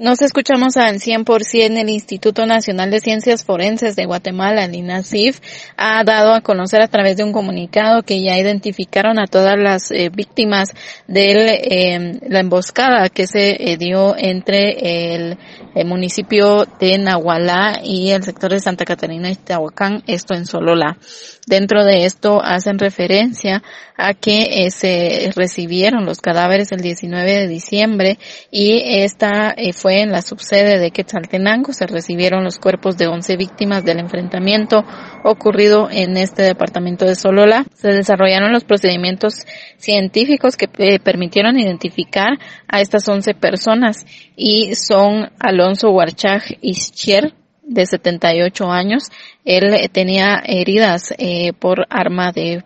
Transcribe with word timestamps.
Nos 0.00 0.22
escuchamos 0.22 0.76
al 0.76 1.00
100% 1.00 1.76
el 1.76 1.88
Instituto 1.88 2.46
Nacional 2.46 2.88
de 2.88 3.00
Ciencias 3.00 3.44
Forenses 3.44 3.96
de 3.96 4.06
Guatemala, 4.06 4.64
el 4.64 4.76
INACIF, 4.76 5.40
ha 5.76 6.04
dado 6.04 6.34
a 6.34 6.40
conocer 6.40 6.80
a 6.80 6.86
través 6.86 7.16
de 7.16 7.24
un 7.24 7.32
comunicado 7.32 8.04
que 8.04 8.22
ya 8.22 8.38
identificaron 8.38 9.18
a 9.18 9.26
todas 9.26 9.58
las 9.58 9.90
eh, 9.90 10.08
víctimas 10.08 10.68
de 11.08 11.32
em, 11.64 12.20
la 12.28 12.38
emboscada 12.38 13.08
que 13.08 13.26
se 13.26 13.72
eh, 13.72 13.76
dio 13.76 14.14
entre 14.16 15.16
el, 15.16 15.36
municipio 15.84 16.66
de 16.78 16.98
Nahualá 16.98 17.80
y 17.82 18.10
el 18.10 18.22
sector 18.22 18.50
de 18.50 18.60
Santa 18.60 18.84
Catarina 18.84 19.30
y 19.30 19.36
Tehuacán, 19.36 20.02
esto 20.06 20.34
en 20.34 20.46
Solola. 20.46 20.98
Dentro 21.46 21.84
de 21.84 22.04
esto 22.04 22.42
hacen 22.42 22.78
referencia 22.78 23.62
a 23.96 24.14
que 24.14 24.66
eh, 24.66 24.70
se 24.70 25.32
recibieron 25.34 26.04
los 26.04 26.20
cadáveres 26.20 26.72
el 26.72 26.80
19 26.80 27.32
de 27.32 27.48
diciembre 27.48 28.18
y 28.50 28.82
esta 29.02 29.54
fue 29.72 30.02
en 30.02 30.12
la 30.12 30.22
subsede 30.22 30.78
de 30.78 30.90
Quetzaltenango. 30.90 31.72
Se 31.72 31.86
recibieron 31.86 32.44
los 32.44 32.58
cuerpos 32.58 32.96
de 32.96 33.06
11 33.08 33.36
víctimas 33.36 33.84
del 33.84 33.98
enfrentamiento 33.98 34.84
ocurrido 35.24 35.88
en 35.90 36.16
este 36.16 36.42
departamento 36.42 37.04
de 37.04 37.14
Solola. 37.14 37.64
Se 37.74 37.88
desarrollaron 37.88 38.52
los 38.52 38.64
procedimientos 38.64 39.34
científicos 39.78 40.56
que 40.56 40.68
eh, 40.78 40.98
permitieron 41.00 41.58
identificar 41.58 42.38
a 42.68 42.80
estas 42.80 43.08
11 43.08 43.34
personas 43.34 44.06
y 44.36 44.74
son 44.74 45.30
Alonso 45.58 45.90
Huarchaj 45.90 46.44
Ischier, 46.60 47.34
de 47.62 47.84
78 47.84 48.70
años. 48.70 49.04
Él 49.44 49.74
eh, 49.74 49.88
tenía 49.88 50.42
heridas 50.44 51.12
eh, 51.18 51.52
por 51.52 51.86
arma 51.90 52.32
de 52.32 52.64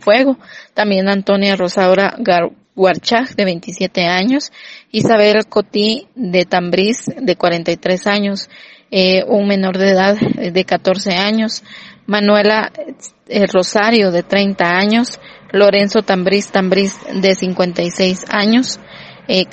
fuego. 0.00 0.38
También 0.72 1.08
Antonia 1.08 1.56
Rosaura 1.56 2.14
Gar 2.18 2.50
Huarchaj, 2.76 3.34
de 3.36 3.44
27 3.44 4.06
años, 4.06 4.50
Isabel 4.90 5.46
Cotí, 5.48 6.08
de 6.14 6.44
Tambriz, 6.44 7.06
de 7.06 7.36
43 7.36 8.06
años, 8.06 8.48
eh, 8.90 9.22
un 9.26 9.46
menor 9.46 9.78
de 9.78 9.90
edad 9.90 10.16
de 10.16 10.64
14 10.64 11.14
años, 11.14 11.62
Manuela 12.06 12.72
eh, 13.28 13.46
Rosario, 13.46 14.10
de 14.10 14.22
30 14.22 14.64
años, 14.64 15.20
Lorenzo 15.52 16.02
Tambriz 16.02 16.50
Tambriz, 16.50 16.98
de 17.14 17.34
56 17.34 18.24
años, 18.28 18.80
eh, 19.28 19.46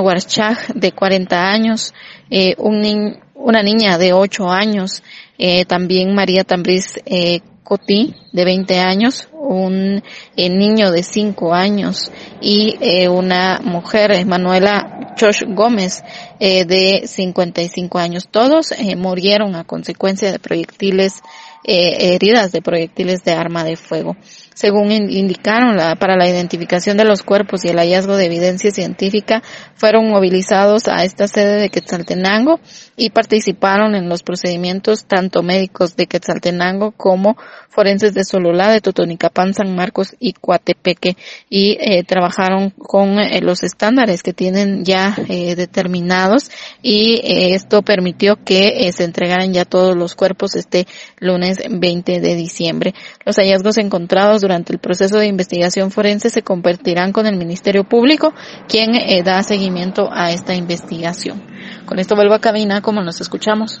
Huarchaj, 0.00 0.68
de 0.74 0.92
40 0.92 1.50
años, 1.50 1.94
eh, 2.30 2.54
un 2.58 3.20
una 3.34 3.62
niña 3.62 3.98
de 3.98 4.12
8 4.12 4.48
años, 4.48 5.02
eh, 5.36 5.64
también 5.64 6.14
María 6.14 6.44
Tambriz 6.44 7.00
eh, 7.04 7.40
Cotí, 7.64 8.14
de 8.32 8.44
20 8.44 8.78
años, 8.78 9.28
un 9.32 10.02
niño 10.36 10.90
de 10.90 11.02
5 11.02 11.54
años. 11.54 12.10
Y 12.40 12.76
una 13.08 13.60
mujer, 13.62 14.24
Manuela 14.26 15.14
Chosh 15.16 15.44
Gómez, 15.48 16.02
de 16.38 17.02
55 17.06 17.98
años. 17.98 18.28
Todos 18.30 18.74
murieron 18.96 19.54
a 19.54 19.64
consecuencia 19.64 20.32
de 20.32 20.38
proyectiles, 20.38 21.22
heridas 21.64 22.52
de 22.52 22.62
proyectiles 22.62 23.22
de 23.24 23.32
arma 23.32 23.64
de 23.64 23.76
fuego 23.76 24.16
según 24.54 24.92
indicaron 24.92 25.76
la, 25.76 25.96
para 25.96 26.16
la 26.16 26.28
identificación 26.28 26.96
de 26.96 27.04
los 27.04 27.22
cuerpos 27.22 27.64
y 27.64 27.68
el 27.68 27.78
hallazgo 27.78 28.16
de 28.16 28.26
evidencia 28.26 28.70
científica, 28.70 29.42
fueron 29.74 30.08
movilizados 30.08 30.88
a 30.88 31.04
esta 31.04 31.26
sede 31.26 31.60
de 31.60 31.70
Quetzaltenango 31.70 32.60
y 32.96 33.10
participaron 33.10 33.94
en 33.94 34.08
los 34.08 34.22
procedimientos 34.22 35.06
tanto 35.06 35.42
médicos 35.42 35.96
de 35.96 36.06
Quetzaltenango 36.06 36.92
como 36.92 37.36
forenses 37.72 38.12
de 38.14 38.24
Sololá, 38.24 38.70
de 38.70 38.80
Totonicapán, 38.80 39.54
San 39.54 39.74
Marcos 39.74 40.14
y 40.20 40.34
Coatepeque 40.34 41.16
y 41.48 41.78
eh, 41.80 42.04
trabajaron 42.04 42.70
con 42.70 43.18
eh, 43.18 43.40
los 43.40 43.62
estándares 43.62 44.22
que 44.22 44.32
tienen 44.32 44.84
ya 44.84 45.16
eh, 45.28 45.56
determinados 45.56 46.50
y 46.82 47.20
esto 47.54 47.82
permitió 47.82 48.36
que 48.44 48.90
se 48.92 49.04
entregaran 49.04 49.52
ya 49.52 49.64
todos 49.64 49.96
los 49.96 50.14
cuerpos 50.14 50.54
este 50.54 50.86
lunes 51.18 51.58
20 51.68 52.20
de 52.20 52.34
diciembre. 52.34 52.94
Los 53.24 53.36
hallazgos 53.36 53.78
encontrados 53.78 54.41
durante 54.42 54.74
el 54.74 54.78
proceso 54.78 55.16
de 55.16 55.26
investigación 55.26 55.90
forense 55.90 56.28
se 56.28 56.42
convertirán 56.42 57.12
con 57.12 57.26
el 57.26 57.36
Ministerio 57.36 57.84
Público, 57.84 58.34
quien 58.68 58.92
da 59.24 59.42
seguimiento 59.42 60.10
a 60.12 60.30
esta 60.32 60.54
investigación. 60.54 61.42
Con 61.86 61.98
esto 61.98 62.14
vuelvo 62.14 62.34
a 62.34 62.40
cabina 62.40 62.82
como 62.82 63.02
nos 63.02 63.22
escuchamos. 63.22 63.80